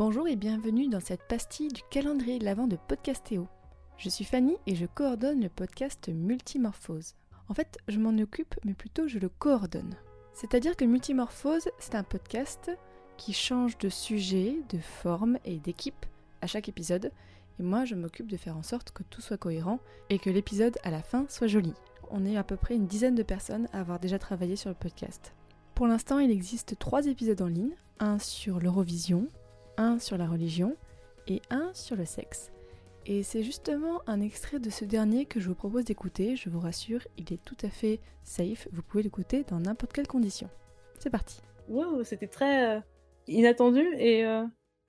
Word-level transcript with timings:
Bonjour 0.00 0.26
et 0.28 0.36
bienvenue 0.36 0.88
dans 0.88 0.98
cette 0.98 1.28
pastille 1.28 1.68
du 1.68 1.82
calendrier 1.90 2.38
de 2.38 2.44
l'Avent 2.46 2.66
de 2.66 2.78
Podcastéo. 2.88 3.46
Je 3.98 4.08
suis 4.08 4.24
Fanny 4.24 4.56
et 4.66 4.74
je 4.74 4.86
coordonne 4.86 5.42
le 5.42 5.50
podcast 5.50 6.08
Multimorphose. 6.08 7.16
En 7.50 7.52
fait, 7.52 7.76
je 7.86 7.98
m'en 7.98 8.16
occupe, 8.16 8.54
mais 8.64 8.72
plutôt 8.72 9.08
je 9.08 9.18
le 9.18 9.28
coordonne. 9.28 9.94
C'est-à-dire 10.32 10.74
que 10.74 10.86
Multimorphose, 10.86 11.68
c'est 11.78 11.96
un 11.96 12.02
podcast 12.02 12.70
qui 13.18 13.34
change 13.34 13.76
de 13.76 13.90
sujet, 13.90 14.56
de 14.70 14.78
forme 14.78 15.36
et 15.44 15.58
d'équipe 15.58 16.06
à 16.40 16.46
chaque 16.46 16.70
épisode. 16.70 17.12
Et 17.58 17.62
moi, 17.62 17.84
je 17.84 17.94
m'occupe 17.94 18.30
de 18.30 18.38
faire 18.38 18.56
en 18.56 18.62
sorte 18.62 18.92
que 18.92 19.02
tout 19.02 19.20
soit 19.20 19.36
cohérent 19.36 19.80
et 20.08 20.18
que 20.18 20.30
l'épisode 20.30 20.78
à 20.82 20.90
la 20.90 21.02
fin 21.02 21.26
soit 21.28 21.46
joli. 21.46 21.74
On 22.10 22.24
est 22.24 22.38
à 22.38 22.42
peu 22.42 22.56
près 22.56 22.74
une 22.74 22.86
dizaine 22.86 23.16
de 23.16 23.22
personnes 23.22 23.68
à 23.74 23.80
avoir 23.80 24.00
déjà 24.00 24.18
travaillé 24.18 24.56
sur 24.56 24.70
le 24.70 24.76
podcast. 24.76 25.34
Pour 25.74 25.86
l'instant, 25.86 26.20
il 26.20 26.30
existe 26.30 26.78
trois 26.78 27.06
épisodes 27.06 27.42
en 27.42 27.48
ligne, 27.48 27.76
un 27.98 28.18
sur 28.18 28.60
l'Eurovision, 28.60 29.28
un 29.80 29.98
sur 29.98 30.18
la 30.18 30.28
religion 30.28 30.76
et 31.26 31.40
un 31.50 31.72
sur 31.74 31.96
le 31.96 32.04
sexe. 32.04 32.52
Et 33.06 33.22
c'est 33.22 33.42
justement 33.42 34.02
un 34.06 34.20
extrait 34.20 34.60
de 34.60 34.68
ce 34.68 34.84
dernier 34.84 35.24
que 35.24 35.40
je 35.40 35.48
vous 35.48 35.54
propose 35.54 35.84
d'écouter, 35.84 36.36
je 36.36 36.50
vous 36.50 36.60
rassure, 36.60 37.00
il 37.16 37.32
est 37.32 37.42
tout 37.42 37.56
à 37.62 37.70
fait 37.70 37.98
safe, 38.22 38.68
vous 38.72 38.82
pouvez 38.82 39.02
l'écouter 39.02 39.44
dans 39.48 39.58
n'importe 39.58 39.92
quelle 39.92 40.06
condition. 40.06 40.48
C'est 40.98 41.10
parti. 41.10 41.40
Wow, 41.68 42.04
c'était 42.04 42.26
très 42.26 42.76
euh, 42.76 42.80
inattendu 43.26 43.82
et 43.98 44.26
euh, 44.26 44.44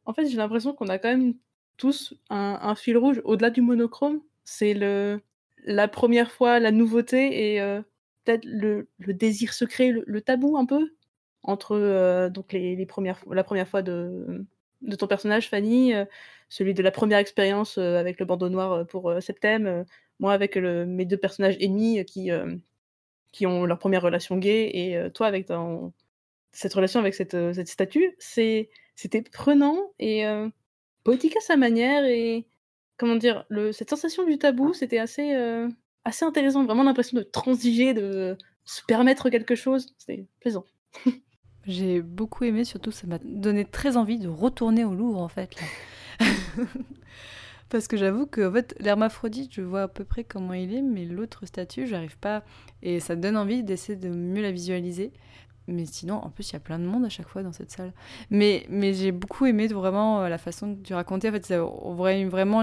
en 0.05 0.13
fait 0.13 0.27
j'ai 0.27 0.35
l'impression 0.35 0.73
qu'on 0.73 0.89
a 0.89 0.99
quand 0.99 1.09
même 1.09 1.35
tous 1.77 2.13
un, 2.29 2.75
fil 2.75 2.97
rouge 2.97 3.21
au-delà 3.23 3.49
du 3.49 3.61
monochrome. 3.61 4.21
C'est 4.43 4.73
le 4.73 5.21
la 5.63 5.87
première 5.87 6.31
fois, 6.31 6.59
la 6.59 6.71
nouveauté 6.71 7.53
et 7.53 7.61
euh, 7.61 7.81
peut-être 8.25 8.45
le, 8.45 8.87
désir 8.99 9.53
secret, 9.53 9.93
le, 10.05 10.21
tabou 10.21 10.57
un 10.57 10.65
peu 10.65 10.93
entre 11.43 12.29
donc 12.29 12.51
les, 12.53 12.85
premières, 12.85 13.23
la 13.31 13.43
première 13.43 13.67
fois 13.67 13.83
de, 13.83 14.45
de 14.81 14.95
ton 14.95 15.07
personnage, 15.07 15.49
Fanny, 15.49 15.93
euh, 15.93 16.05
celui 16.49 16.73
de 16.73 16.83
la 16.83 16.91
première 16.91 17.19
expérience 17.19 17.77
euh, 17.77 17.97
avec 17.97 18.19
le 18.19 18.25
bandeau 18.25 18.49
noir 18.49 18.71
euh, 18.71 18.83
pour 18.83 19.13
Septem, 19.21 19.85
moi 20.19 20.33
avec 20.33 20.55
mes 20.55 21.05
deux 21.05 21.17
personnages 21.17 21.57
ennemis 21.59 22.05
qui, 22.05 22.29
qui 23.31 23.47
ont 23.47 23.65
leur 23.65 23.79
première 23.79 24.03
relation 24.03 24.37
gay, 24.37 24.69
et 24.71 25.09
toi 25.15 25.25
avec 25.25 25.47
cette 26.51 26.73
relation 26.75 26.99
avec 26.99 27.15
cette, 27.15 27.35
cette 27.53 27.67
statue, 27.67 28.15
c'était 28.19 28.69
prenant 29.33 29.79
et 29.97 30.23
poétique 31.03 31.35
à 31.37 31.39
sa 31.39 31.57
manière, 31.57 32.05
et 32.05 32.45
comment 32.97 33.15
dire, 33.15 33.47
cette 33.71 33.89
sensation 33.89 34.23
du 34.23 34.37
tabou, 34.37 34.73
c'était 34.73 34.99
assez, 34.99 35.33
assez 36.05 36.23
intéressant, 36.23 36.65
vraiment 36.65 36.83
l'impression 36.83 37.17
de 37.17 37.23
transiger, 37.23 37.95
de 37.95 38.37
se 38.63 38.83
permettre 38.85 39.31
quelque 39.31 39.55
chose, 39.55 39.95
c'était 39.97 40.27
plaisant. 40.39 40.65
J'ai 41.67 42.01
beaucoup 42.01 42.43
aimé, 42.43 42.65
surtout 42.65 42.91
ça 42.91 43.07
m'a 43.07 43.19
donné 43.23 43.65
très 43.65 43.97
envie 43.97 44.17
de 44.17 44.27
retourner 44.27 44.83
au 44.83 44.93
Louvre 44.93 45.21
en 45.21 45.27
fait. 45.27 45.55
Parce 47.69 47.87
que 47.87 47.95
j'avoue 47.95 48.25
que 48.25 48.51
fait, 48.51 48.75
l'hermaphrodite, 48.79 49.53
je 49.53 49.61
vois 49.61 49.83
à 49.83 49.87
peu 49.87 50.03
près 50.03 50.25
comment 50.25 50.53
il 50.53 50.73
est, 50.73 50.81
mais 50.81 51.05
l'autre 51.05 51.45
statue, 51.45 51.87
j'arrive 51.87 52.17
pas. 52.17 52.43
Et 52.83 52.99
ça 52.99 53.15
donne 53.15 53.37
envie 53.37 53.63
d'essayer 53.63 53.97
de 53.97 54.09
mieux 54.09 54.41
la 54.41 54.51
visualiser. 54.51 55.13
Mais 55.67 55.85
sinon, 55.85 56.15
en 56.15 56.29
plus, 56.29 56.49
il 56.49 56.53
y 56.53 56.55
a 56.57 56.59
plein 56.59 56.79
de 56.79 56.83
monde 56.83 57.05
à 57.05 57.09
chaque 57.09 57.29
fois 57.29 57.43
dans 57.43 57.53
cette 57.53 57.71
salle. 57.71 57.93
Mais, 58.29 58.65
mais 58.69 58.93
j'ai 58.93 59.13
beaucoup 59.13 59.45
aimé 59.45 59.67
vraiment 59.67 60.27
la 60.27 60.37
façon 60.37 60.75
que 60.75 60.81
tu 60.81 60.93
racontais. 60.93 61.29
En 61.29 61.31
fait, 61.31 61.53
vraiment 61.53 62.61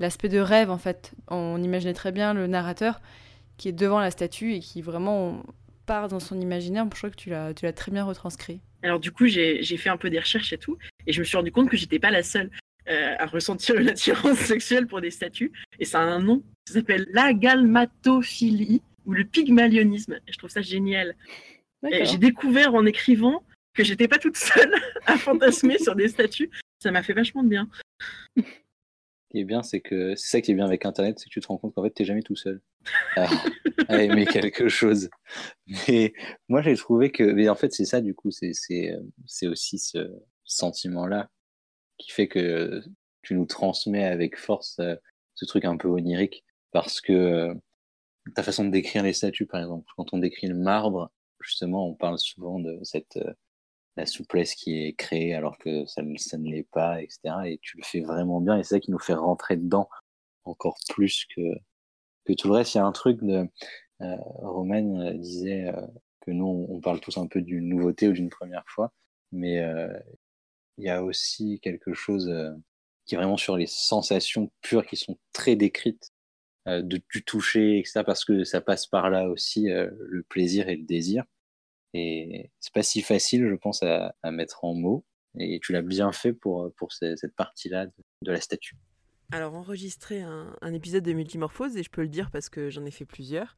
l'aspect 0.00 0.28
de 0.28 0.40
rêve, 0.40 0.72
en 0.72 0.78
fait. 0.78 1.12
On 1.28 1.62
imaginait 1.62 1.94
très 1.94 2.10
bien 2.10 2.34
le 2.34 2.48
narrateur 2.48 3.00
qui 3.58 3.68
est 3.68 3.72
devant 3.72 4.00
la 4.00 4.10
statue 4.10 4.54
et 4.54 4.58
qui 4.58 4.82
vraiment 4.82 5.40
dans 6.08 6.20
son 6.20 6.40
imaginaire. 6.40 6.86
Je 6.92 6.98
crois 6.98 7.10
que 7.10 7.16
tu 7.16 7.30
l'as, 7.30 7.52
tu 7.54 7.64
l'as 7.64 7.72
très 7.72 7.90
bien 7.90 8.04
retranscrit. 8.04 8.60
Alors 8.82 9.00
du 9.00 9.12
coup, 9.12 9.26
j'ai, 9.26 9.62
fait 9.76 9.90
un 9.90 9.96
peu 9.96 10.10
des 10.10 10.18
recherches 10.18 10.52
et 10.52 10.58
tout, 10.58 10.78
et 11.06 11.12
je 11.12 11.20
me 11.20 11.24
suis 11.24 11.36
rendu 11.36 11.52
compte 11.52 11.68
que 11.68 11.76
j'étais 11.76 11.98
pas 11.98 12.10
la 12.10 12.22
seule 12.22 12.50
euh, 12.88 13.14
à 13.18 13.26
ressentir 13.26 13.76
une 13.76 13.88
attirance 13.88 14.38
sexuelle 14.52 14.86
pour 14.86 15.00
des 15.00 15.10
statues. 15.10 15.52
Et 15.78 15.84
ça 15.84 16.00
a 16.00 16.04
un 16.04 16.20
nom, 16.20 16.42
ça 16.66 16.74
s'appelle 16.74 17.06
l'agalmatophilie 17.12 18.82
ou 19.06 19.12
le 19.12 19.24
pygmalionisme. 19.24 20.14
Et 20.26 20.32
je 20.32 20.38
trouve 20.38 20.50
ça 20.50 20.62
génial. 20.62 21.14
j'ai 21.82 22.18
découvert 22.18 22.74
en 22.74 22.86
écrivant 22.86 23.42
que 23.74 23.84
j'étais 23.84 24.08
pas 24.08 24.18
toute 24.18 24.36
seule 24.36 24.74
à 25.06 25.16
fantasmer 25.16 25.78
sur 25.78 25.94
des 25.94 26.08
statues. 26.08 26.50
Ça 26.82 26.90
m'a 26.90 27.02
fait 27.02 27.12
vachement 27.12 27.42
de 27.42 27.48
bien 27.48 27.68
qui 29.30 29.40
est 29.40 29.44
bien, 29.44 29.62
c'est 29.62 29.80
que 29.80 30.14
c'est 30.16 30.28
ça 30.28 30.40
qui 30.40 30.50
est 30.50 30.54
bien 30.54 30.64
avec 30.64 30.84
Internet, 30.84 31.18
c'est 31.18 31.26
que 31.26 31.30
tu 31.30 31.40
te 31.40 31.46
rends 31.46 31.58
compte 31.58 31.74
qu'en 31.74 31.82
fait, 31.82 31.94
tu 31.94 32.02
n'es 32.02 32.06
jamais 32.06 32.22
tout 32.22 32.36
seul 32.36 32.60
à, 33.16 33.28
aimer 33.88 34.26
quelque 34.26 34.68
chose. 34.68 35.08
Mais 35.88 36.12
moi, 36.48 36.62
j'ai 36.62 36.76
trouvé 36.76 37.10
que, 37.10 37.22
mais 37.22 37.48
en 37.48 37.54
fait, 37.54 37.72
c'est 37.72 37.84
ça, 37.84 38.00
du 38.00 38.14
coup, 38.14 38.30
c'est 38.30 39.46
aussi 39.46 39.78
ce 39.78 40.10
sentiment-là 40.44 41.30
qui 41.98 42.10
fait 42.10 42.28
que 42.28 42.82
tu 43.22 43.34
nous 43.34 43.46
transmets 43.46 44.04
avec 44.04 44.38
force 44.38 44.78
euh, 44.80 44.96
ce 45.34 45.44
truc 45.44 45.64
un 45.64 45.76
peu 45.76 45.88
onirique, 45.88 46.44
parce 46.72 47.00
que 47.00 47.12
euh, 47.12 47.54
ta 48.34 48.42
façon 48.42 48.64
de 48.64 48.70
décrire 48.70 49.02
les 49.02 49.12
statues, 49.12 49.46
par 49.46 49.60
exemple, 49.60 49.86
quand 49.96 50.12
on 50.12 50.18
décrit 50.18 50.46
le 50.46 50.54
marbre, 50.54 51.10
justement, 51.40 51.86
on 51.88 51.94
parle 51.94 52.18
souvent 52.18 52.58
de 52.58 52.78
cette 52.82 53.16
euh, 53.18 53.32
la 53.96 54.06
souplesse 54.06 54.54
qui 54.54 54.78
est 54.78 54.92
créée 54.94 55.34
alors 55.34 55.58
que 55.58 55.84
ça, 55.86 56.02
ne 56.02 56.50
l'est 56.50 56.68
pas, 56.70 57.02
etc. 57.02 57.20
Et 57.46 57.58
tu 57.62 57.76
le 57.76 57.82
fais 57.84 58.00
vraiment 58.00 58.40
bien 58.40 58.56
et 58.56 58.62
c'est 58.62 58.76
ça 58.76 58.80
qui 58.80 58.90
nous 58.90 58.98
fait 58.98 59.14
rentrer 59.14 59.56
dedans 59.56 59.88
encore 60.44 60.78
plus 60.88 61.26
que, 61.34 61.40
que 62.24 62.32
tout 62.32 62.48
le 62.48 62.54
reste. 62.54 62.74
Il 62.74 62.78
y 62.78 62.80
a 62.80 62.86
un 62.86 62.92
truc 62.92 63.22
de. 63.22 63.48
Euh, 64.02 64.16
Romaine 64.38 64.98
euh, 64.98 65.14
disait 65.14 65.66
euh, 65.68 65.86
que 66.22 66.30
nous, 66.30 66.66
on 66.70 66.80
parle 66.80 67.00
tous 67.00 67.18
un 67.18 67.26
peu 67.26 67.42
d'une 67.42 67.68
nouveauté 67.68 68.08
ou 68.08 68.12
d'une 68.12 68.30
première 68.30 68.64
fois, 68.66 68.92
mais 69.32 69.60
euh, 69.60 69.92
il 70.78 70.84
y 70.84 70.90
a 70.90 71.04
aussi 71.04 71.60
quelque 71.60 71.92
chose 71.92 72.32
qui 73.04 73.14
est 73.14 73.18
vraiment 73.18 73.36
sur 73.36 73.56
les 73.56 73.66
sensations 73.66 74.50
pures 74.62 74.86
qui 74.86 74.96
sont 74.96 75.18
très 75.32 75.56
décrites 75.56 76.10
de, 76.66 77.02
du 77.10 77.24
toucher, 77.24 77.78
etc. 77.78 78.02
Parce 78.06 78.24
que 78.24 78.44
ça 78.44 78.62
passe 78.62 78.86
par 78.86 79.10
là 79.10 79.28
aussi 79.28 79.66
le 79.68 80.22
plaisir 80.22 80.70
et 80.70 80.76
le 80.76 80.84
désir. 80.84 81.24
Et 81.94 82.50
c'est 82.60 82.72
pas 82.72 82.82
si 82.82 83.02
facile, 83.02 83.48
je 83.48 83.54
pense, 83.54 83.82
à, 83.82 84.14
mettre 84.30 84.64
en 84.64 84.74
mots. 84.74 85.04
Et 85.38 85.60
tu 85.62 85.72
l'as 85.72 85.82
bien 85.82 86.12
fait 86.12 86.32
pour, 86.32 86.72
pour 86.76 86.92
cette 86.92 87.34
partie-là 87.36 87.86
de, 88.22 88.32
la 88.32 88.40
statue. 88.40 88.76
Alors, 89.32 89.54
enregistrer 89.54 90.22
un, 90.22 90.74
épisode 90.74 91.04
de 91.04 91.12
Multimorphose, 91.12 91.76
et 91.76 91.82
je 91.82 91.90
peux 91.90 92.02
le 92.02 92.08
dire 92.08 92.30
parce 92.30 92.48
que 92.48 92.68
j'en 92.68 92.84
ai 92.84 92.90
fait 92.90 93.04
plusieurs, 93.04 93.56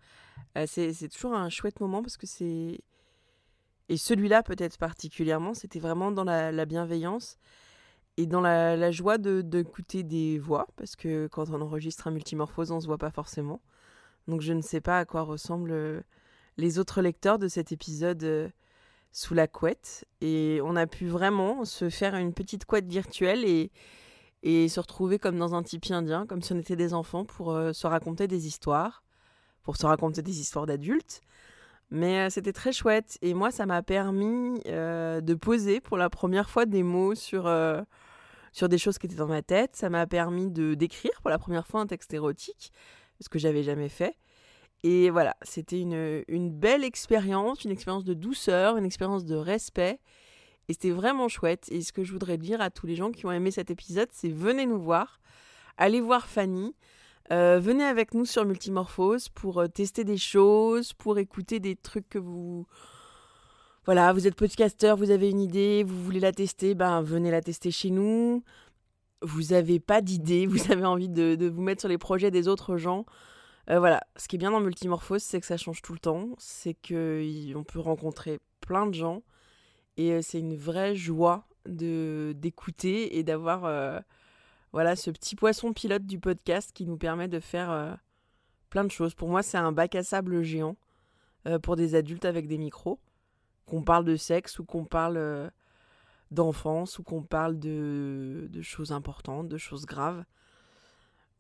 euh, 0.59 0.66
c'est 0.66 1.09
toujours 1.09 1.34
un 1.34 1.48
chouette 1.48 1.81
moment 1.81 2.03
parce 2.03 2.16
que 2.16 2.26
c'est. 2.26 2.81
Et 3.88 3.97
celui-là, 3.97 4.43
peut-être 4.43 4.78
particulièrement, 4.78 5.54
c'était 5.54 5.81
vraiment 5.81 6.12
dans 6.12 6.25
la, 6.25 6.64
bienveillance 6.66 7.38
et 8.16 8.26
dans 8.26 8.41
la, 8.41 8.91
joie 8.91 9.19
d'écouter 9.19 10.03
de, 10.03 10.09
des 10.09 10.38
voix, 10.38 10.69
parce 10.76 10.94
que 10.94 11.26
quand 11.26 11.50
on 11.50 11.60
enregistre 11.60 12.06
un 12.06 12.10
multimorphose, 12.10 12.70
on 12.70 12.76
ne 12.76 12.81
se 12.81 12.87
voit 12.87 12.99
pas 12.99 13.10
forcément. 13.10 13.60
Donc 14.28 14.41
je 14.41 14.53
ne 14.53 14.62
sais 14.62 14.81
pas 14.81 14.99
à 14.99 15.04
quoi 15.04 15.22
ressemble 15.22 16.04
les 16.56 16.78
autres 16.78 17.02
lecteurs 17.02 17.38
de 17.38 17.48
cet 17.48 17.72
épisode 17.72 18.22
euh, 18.24 18.48
sous 19.12 19.34
la 19.34 19.46
couette. 19.46 20.04
Et 20.20 20.60
on 20.62 20.76
a 20.76 20.86
pu 20.86 21.06
vraiment 21.06 21.64
se 21.64 21.90
faire 21.90 22.14
une 22.14 22.32
petite 22.32 22.64
couette 22.64 22.86
virtuelle 22.86 23.44
et, 23.44 23.70
se 24.44 24.80
retrouver 24.80 25.18
comme 25.18 25.38
dans 25.38 25.54
un 25.54 25.62
tipi 25.62 25.92
indien, 25.92 26.26
comme 26.26 26.42
si 26.42 26.52
on 26.52 26.58
était 26.58 26.76
des 26.76 26.94
enfants 26.94 27.24
pour 27.24 27.52
euh, 27.52 27.72
se 27.72 27.86
raconter 27.86 28.26
des 28.26 28.46
histoires, 28.46 29.04
pour 29.62 29.76
se 29.76 29.86
raconter 29.86 30.22
des 30.22 30.40
histoires 30.40 30.66
d'adultes. 30.66 31.20
Mais 31.90 32.26
euh, 32.26 32.30
c'était 32.30 32.52
très 32.52 32.72
chouette 32.72 33.19
et 33.22 33.34
moi 33.34 33.50
ça 33.50 33.66
m'a 33.66 33.82
permis 33.82 34.60
de 34.64 35.34
poser 35.34 35.80
pour 35.80 35.96
la 35.96 36.10
première 36.10 36.48
fois 36.48 36.66
des 36.66 36.82
mots 36.82 37.14
sur, 37.14 37.50
sur 38.52 38.69
des 38.69 38.78
choses 38.78 38.98
qui 38.98 39.06
étaient 39.06 39.14
dans 39.14 39.28
ma 39.28 39.42
tête. 39.42 39.76
Ça 39.76 39.90
m'a 39.90 40.06
permis 40.06 40.50
de 40.50 40.74
d'écrire 40.74 41.20
pour 41.20 41.30
la 41.30 41.38
première 41.38 41.66
fois 41.66 41.80
un 41.80 41.86
texte 41.86 42.12
érotique, 42.14 42.72
ce 43.20 43.28
que 43.28 43.38
j'avais 43.38 43.62
jamais 43.62 43.90
fait. 43.90 44.16
Et 44.84 45.11
voilà, 45.11 45.37
c'était 45.43 45.81
une, 45.81 46.50
belle 46.50 46.82
expérience, 46.82 47.64
une 47.64 47.70
expérience 47.70 48.05
de 48.05 48.14
douceur, 48.14 48.76
une 48.76 48.84
expérience 48.84 49.25
de 49.25 49.37
respect. 49.37 50.00
Et 50.69 50.73
c'était 50.73 50.90
vraiment 50.90 51.29
chouette. 51.29 51.69
Et 51.70 51.82
ce 51.82 51.93
que 51.93 52.02
je 52.02 52.12
voudrais 52.12 52.38
dire 52.38 52.61
à 52.61 52.70
tous 52.70 52.87
les 52.87 52.96
gens 52.96 53.12
qui 53.12 53.26
ont 53.26 53.32
aimé 53.32 53.50
cet 53.50 53.70
épisode, 53.70 54.08
c'est 54.12 54.29
venez 54.29 54.67
nous 54.67 54.81
voir, 54.81 55.20
allez 55.76 56.00
voir 56.00 56.26
Fanny, 56.26 56.75
euh, 57.31 57.61
venez 57.61 57.84
avec 57.84 58.14
nous 58.14 58.25
sur 58.25 58.44
Multimorphose 58.44 59.29
pour 59.29 59.61
euh, 59.61 59.69
tester 59.69 60.02
des 60.02 60.17
choses, 60.17 60.93
pour 60.93 61.19
écouter 61.19 61.61
des 61.61 61.76
trucs 61.76 62.08
que 62.08 62.19
vous... 62.19 62.67
Voilà, 63.84 64.12
vous 64.12 64.29
êtes 64.29 64.37
podcaster, 64.37 64.94
vous 64.96 65.11
avez 65.11 65.29
une 65.31 65.40
idée, 65.40 65.82
vous 65.82 66.05
voulez 66.05 66.20
la 66.20 66.32
tester, 66.32 66.75
ben 66.75 67.02
venez 67.02 67.32
la 67.32 67.40
tester 67.40 67.73
chez 67.73 67.90
nous. 67.90 68.44
Vous 69.23 69.43
n'avez 69.50 69.81
pas 69.81 70.00
d'idée, 70.00 70.46
vous 70.49 70.70
avez 70.73 70.84
envie 70.84 71.08
de 71.08 71.49
vous 71.49 71.62
mettre 71.62 71.81
sur 71.81 71.88
les 71.88 71.99
projets 71.99 72.32
des 72.32 72.49
autres 72.49 72.76
gens 72.76 73.06
euh, 73.70 73.79
voilà, 73.79 74.03
ce 74.17 74.26
qui 74.26 74.37
est 74.37 74.38
bien 74.38 74.50
dans 74.50 74.61
Multimorphose, 74.61 75.23
c'est 75.23 75.41
que 75.41 75.47
ça 75.47 75.56
change 75.56 75.82
tout 75.82 75.93
le 75.93 75.99
temps, 75.99 76.31
c'est 76.38 76.75
qu'on 76.75 77.64
peut 77.64 77.79
rencontrer 77.79 78.41
plein 78.61 78.87
de 78.87 78.94
gens 78.94 79.23
et 79.97 80.12
euh, 80.12 80.20
c'est 80.23 80.41
une 80.41 80.56
vraie 80.56 80.97
joie 80.97 81.47
de 81.67 82.35
d'écouter 82.37 83.19
et 83.19 83.23
d'avoir 83.23 83.64
euh, 83.67 84.00
voilà 84.73 84.97
ce 84.97 85.11
petit 85.11 85.37
poisson 85.37 85.73
pilote 85.73 86.06
du 86.06 86.19
podcast 86.19 86.73
qui 86.73 86.87
nous 86.87 86.97
permet 86.97 87.29
de 87.29 87.38
faire 87.38 87.99
plein 88.70 88.85
de 88.85 88.91
choses. 88.91 89.14
Pour 89.14 89.29
moi, 89.29 89.43
c'est 89.43 89.59
un 89.59 89.73
bac 89.73 89.94
à 89.94 90.03
sable 90.03 90.43
géant 90.43 90.76
pour 91.62 91.76
des 91.76 91.94
adultes 91.94 92.25
avec 92.25 92.49
des 92.49 92.58
micros, 92.58 93.00
qu'on 93.67 93.82
parle 93.82 94.05
de 94.05 94.17
sexe 94.17 94.58
ou 94.58 94.65
qu'on 94.65 94.85
parle 94.85 95.53
d'enfance 96.31 96.99
ou 96.99 97.03
qu'on 97.03 97.23
parle 97.23 97.58
de, 97.58 98.49
de 98.50 98.62
choses 98.62 98.93
importantes, 98.93 99.49
de 99.49 99.58
choses 99.58 99.87
graves. 99.87 100.25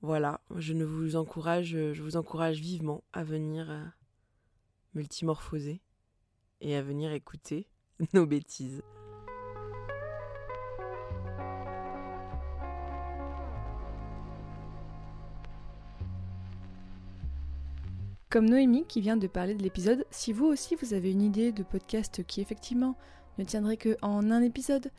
Voilà, 0.04 0.40
je 0.56 0.74
vous 0.74 1.14
encourage, 1.14 1.76
je 1.92 2.02
vous 2.02 2.16
encourage 2.16 2.58
vivement 2.58 3.04
à 3.12 3.22
venir 3.22 3.70
euh, 3.70 3.84
multimorphoser 4.94 5.80
et 6.60 6.74
à 6.74 6.82
venir 6.82 7.12
écouter 7.12 7.68
nos 8.12 8.26
bêtises. 8.26 8.82
Comme 18.28 18.50
Noémie 18.50 18.86
qui 18.88 19.00
vient 19.00 19.16
de 19.16 19.28
parler 19.28 19.54
de 19.54 19.62
l'épisode, 19.62 20.04
si 20.10 20.32
vous 20.32 20.46
aussi 20.46 20.74
vous 20.74 20.94
avez 20.94 21.12
une 21.12 21.22
idée 21.22 21.52
de 21.52 21.62
podcast 21.62 22.24
qui 22.26 22.40
effectivement 22.40 22.96
ne 23.38 23.44
tiendrait 23.44 23.76
que 23.76 23.96
en 24.02 24.32
un 24.32 24.42
épisode, 24.42 24.90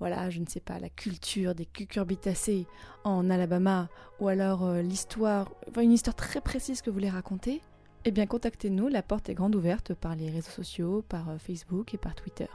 voilà, 0.00 0.28
je 0.30 0.40
ne 0.40 0.46
sais 0.46 0.60
pas, 0.60 0.78
la 0.78 0.88
culture 0.88 1.54
des 1.54 1.66
cucurbitacées 1.66 2.66
en 3.04 3.30
Alabama, 3.30 3.88
ou 4.20 4.28
alors 4.28 4.64
euh, 4.64 4.82
l'histoire, 4.82 5.50
enfin 5.68 5.82
une 5.82 5.92
histoire 5.92 6.16
très 6.16 6.40
précise 6.40 6.82
que 6.82 6.90
vous 6.90 6.94
voulez 6.94 7.10
raconter, 7.10 7.62
eh 8.04 8.10
bien 8.10 8.26
contactez-nous, 8.26 8.88
la 8.88 9.02
porte 9.02 9.28
est 9.28 9.34
grande 9.34 9.54
ouverte 9.54 9.94
par 9.94 10.14
les 10.14 10.30
réseaux 10.30 10.50
sociaux, 10.50 11.04
par 11.08 11.30
euh, 11.30 11.38
Facebook 11.38 11.94
et 11.94 11.98
par 11.98 12.14
Twitter. 12.14 12.48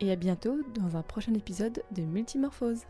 Et 0.00 0.10
à 0.10 0.16
bientôt 0.16 0.58
dans 0.74 0.96
un 0.96 1.02
prochain 1.02 1.34
épisode 1.34 1.82
de 1.90 2.02
Multimorphose. 2.02 2.82